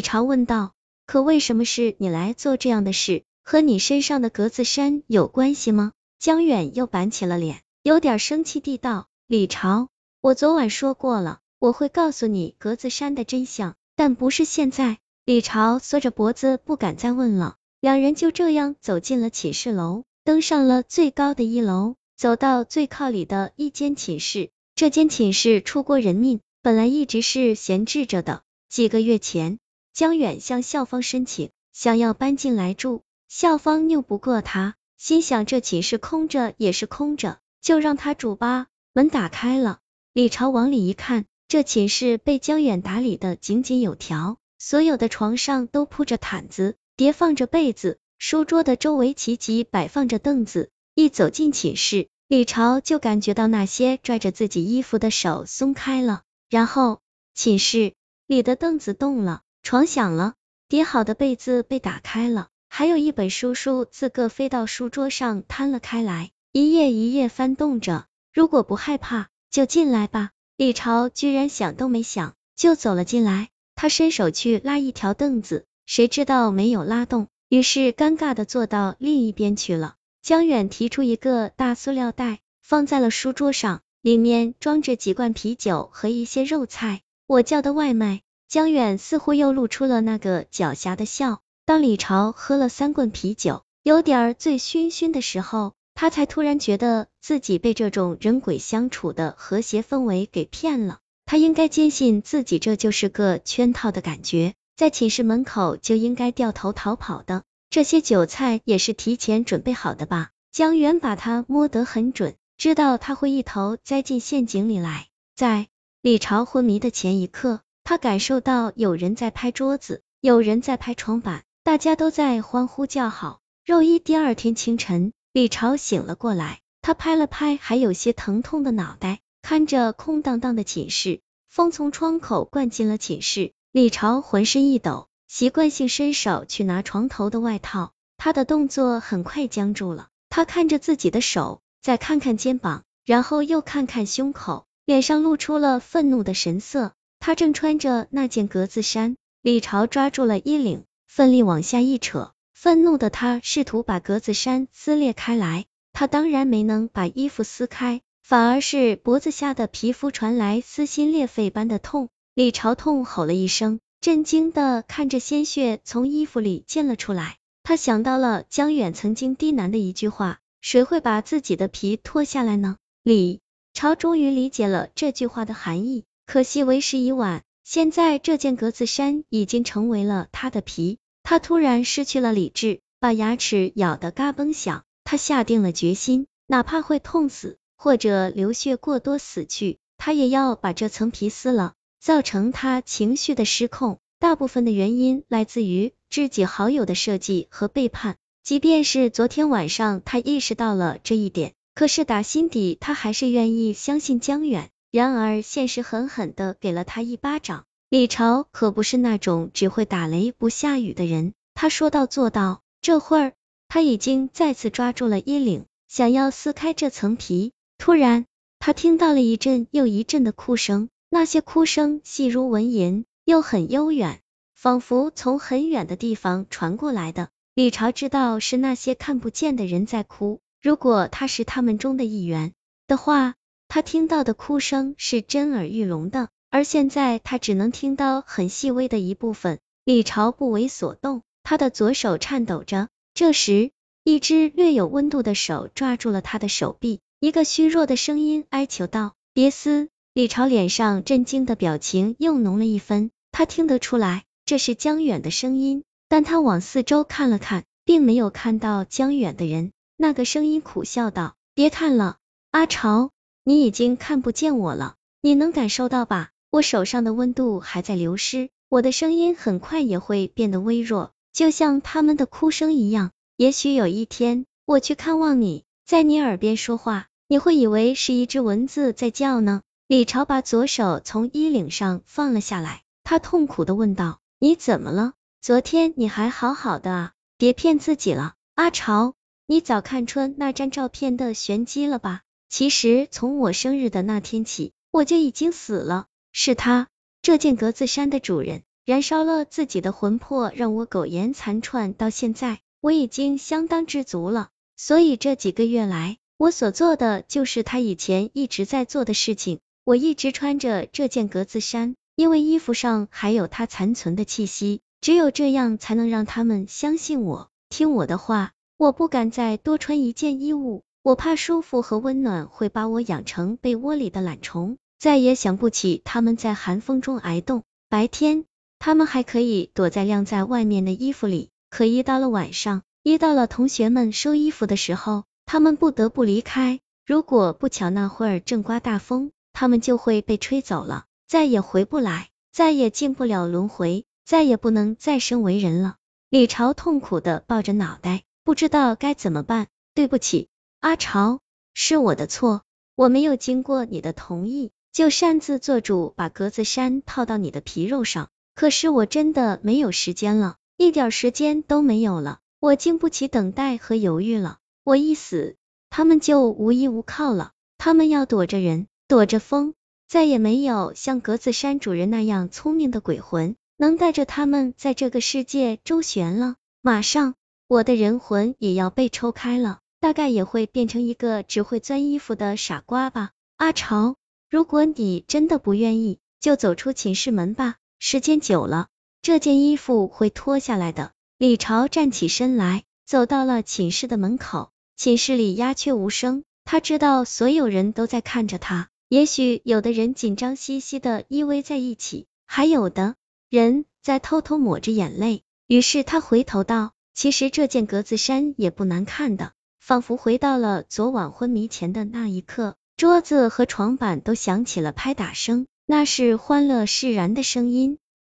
[0.00, 0.72] 李朝问道。
[1.04, 3.24] 可为什么是你来做这样的事？
[3.42, 5.92] 和你身上的格子衫有关系吗？
[6.18, 9.90] 江远又板起了脸，有点生气地道：“李朝，
[10.22, 17.56] 我昨晚说过了，我会告诉你格子衫的真相，但不是现在。”李朝缩着脖子，不敢再问了。
[17.82, 24.48] 两人就这样走进了寝室楼，登上了最高的一楼，走到最靠里的一间寝室。
[24.74, 28.40] 这间寝室出过人命，本来一直是闲置着的。
[28.70, 29.58] 几个月前。
[30.00, 38.68] 江远向校方申请，想要搬进来住，校方拗不过他，心想这寝室空着也是空着，就让他住吧。
[38.94, 39.80] 门打开了，
[40.14, 50.70] 李朝往里一看，这寝室被江远打理的井井有条，所有的床上都铺着毯子，叠放着被子，书桌的周围齐齐摆放着凳子。
[50.94, 57.00] 一走进寝室，李朝就感觉到那些拽着自己衣服的手松开了，然后
[57.34, 57.92] 寝室
[58.26, 59.42] 里的凳子动了。
[59.62, 60.34] 床响了，
[60.68, 68.06] 叠好的被子被打开了，还有一本书书自个飞到书桌上摊了开来，一页一页翻动着。
[68.32, 70.30] 如果不害怕，就进来吧。
[70.56, 79.94] 李朝居然想都没想就走了进来，他伸手去拉一条凳子，谁知道没有拉动，于是尴尬的坐到另一边去了。
[80.22, 87.00] 江远提出一个大塑料袋，放在了书桌上，里面装着几罐啤酒和一些肉菜。
[87.26, 88.20] 我叫的外卖。
[88.50, 91.40] 江远似乎又露出了那个狡黠的笑。
[91.64, 100.98] 当李朝喝了三罐啤酒，有点醉醺醺的时候，他才突然觉得自己被这种人鬼相处的和谐氛围给骗了。
[101.26, 107.44] 他应该坚信自己这就是个圈套的感觉，在寝室门口就应该掉头逃跑的。
[107.70, 110.30] 这些酒菜也是提前准备好的吧？
[110.50, 115.06] 江远把他摸得很准，知道他会一头栽进陷阱里来。
[115.36, 115.68] 在
[116.02, 117.60] 李朝昏迷的前一刻。
[117.90, 123.40] 他感受到有人在拍桌子，有人在拍床板，大家都在欢呼叫好。
[123.64, 140.10] 肉一第二天清晨，李朝醒了过来，他拍了拍还有些疼痛的脑袋，看着空荡荡的寝室，风从窗口灌进了寝室，李朝浑身一抖，习惯性伸手去拿床头的外套，他的动作很快僵住了。
[140.28, 146.92] 他看着自己的手，再看看肩膀，然后又看看胸口，脸上露出了愤怒的神色。
[147.20, 152.32] 他正穿着那件格子衫，李朝抓住了衣领，奋力往下一扯。
[152.54, 162.08] 愤怒的他试图把格子衫撕裂开来，他当然没能把衣服撕开，反而是脖子下的皮肤传来撕心裂肺般的痛。
[162.34, 167.36] 李朝痛吼了一声，震惊的看着鲜血从衣服里溅了出来。
[167.62, 172.76] 他想到了江远曾经低喃的一句话：谁会把自己的皮脱下来呢？
[173.02, 173.40] 李
[173.74, 176.04] 朝终于理解了这句话的含义。
[176.30, 180.98] 可惜为时已晚，现在这件格子衫已经成为了他的皮。
[181.24, 184.84] 他突然失去了理智，把牙齿咬得嘎嘣响。
[185.02, 191.72] 他下定了决心，哪怕会痛死，或者流血过多死去，他也要把这层皮撕了。
[192.00, 198.14] 造成他情绪的失控，大部分的原因来自于知己好友的设计和背叛。
[198.44, 204.70] 即便是昨天晚上他意识到了这一点，可是打心底他还是愿意相信江远。
[204.92, 207.64] 然而，现实狠狠的给了他一巴掌。
[207.88, 212.62] 李朝可不是那种只会打雷不下雨的人，他说到做到。
[212.80, 213.32] 这会儿，
[213.68, 217.52] 他已经再次抓住了衣领，想要撕开这层皮。
[217.78, 218.26] 突然，
[218.58, 224.20] 他听到了一阵又一阵的哭声，那些哭声细如蚊吟，又很悠远，
[224.56, 227.28] 仿佛从很远的地方传过来的。
[227.54, 232.54] 李朝知道是那些看不见的人在哭，如果他是他们中的一员
[232.88, 233.36] 的话。
[233.72, 239.60] 他听到的哭声是震耳欲聋的，而现在他只能听到很细微的一部分。
[239.84, 242.88] 李朝不为所动，他的左手颤抖着。
[243.14, 243.70] 这时，
[244.02, 259.70] 一只略有温度的手抓住了他的手臂，一个虚弱的声音哀求道：“别撕！”李朝脸上震惊的表情又浓了一分，他听得出来这是江远的声音，但他往四周看了看，并没有看到江远的人。
[259.96, 262.16] 那个声音苦笑道：“别看了，
[262.50, 263.12] 阿朝。”
[263.50, 266.30] 你已经看不见我了，你能感受到吧？
[266.52, 273.10] 我手上的温度还在流失，我的声音很快也会变得微弱，就像他们的哭声一样。
[273.36, 279.62] 也许有一天，我去看望你，在你耳边说话，你会以为是一只蚊子在叫呢。
[279.88, 285.14] 李朝把左手从衣领上放了下来，他痛苦的问道：“你怎么了？
[285.42, 289.14] 昨天你还好好的啊，别骗自己了。”阿朝，
[289.48, 292.20] 你早看穿那张照片的玄机了吧？
[292.50, 296.06] 其实从我生日的那天起，我就已经死了。
[296.32, 296.88] 是他，
[297.22, 298.62] 这件格子衫的主人。
[298.84, 304.48] 燃烧了自己的魂魄，让我苟延残喘到现在，我已经相当知足了。
[304.76, 309.60] 所以这几个月来，我所做的就是他以前一直在做的事情。
[309.84, 318.50] 我一直穿着这件格子衫，因为衣服上还有他残存的气息，只有这样才能让他们相信我，听我的话。
[318.76, 327.62] 我不敢再多穿一件衣物，我怕舒服和温暖会把我养成被窝里的懒虫，再也想不起他们在寒风中挨冻。
[327.88, 328.44] 白天。
[328.82, 336.80] 他们还可以躲在晾在外面的衣服里，可一到了晚上，一到了同学们收衣服的时候，他们不得不离开。
[337.04, 345.96] 如果不巧那会儿正刮大风，他们就会被吹走了，再也回不来，再也进不了轮回，再也不能再生为人了。
[346.30, 349.66] 李朝痛苦的抱着脑袋，不知道该怎么办。
[349.92, 350.48] 对不起，
[350.80, 351.40] 阿朝，
[351.74, 352.62] 是我的错，
[352.94, 358.30] 我没有经过你的同意，就擅自做主把格子衫套到你的皮肉上。
[358.54, 364.56] 可是我真的没有时间了，一点时间都没有了，我经不起等待和犹豫了。
[364.82, 365.56] 我一死，
[365.90, 369.74] 他们就无依无靠了，他们要躲着人，躲着风，
[370.08, 376.56] 再也没有像格子衫主人那样聪明的鬼魂能带着他们在这个世界周旋了。
[376.80, 377.34] 马上，
[377.68, 383.30] 我的人魂也要被抽开了，大概也会变成一个只会钻衣服的傻瓜吧。
[383.56, 384.16] 阿朝，
[384.48, 387.76] 如果你真的不愿意，就走出寝室门吧。
[387.98, 388.88] 时间久了，
[389.20, 391.12] 这件衣服会脱下来的。
[391.36, 394.70] 李朝站起身来，走到了寝室的门口。
[394.96, 398.88] 寝室里鸦雀无声，他知道所有人都在看着他。
[399.08, 403.16] 也许有的人紧张兮兮的依偎在一起，还有的
[403.50, 405.42] 人在偷偷抹着眼泪。
[405.66, 409.52] 于是他回头道：“其实这件格子衫也不难看的。”
[409.90, 415.66] 仿佛回到了昨晚昏迷前的那一刻，桌子和床板都响起了拍打声。
[415.84, 417.98] 那是欢乐释然的声音。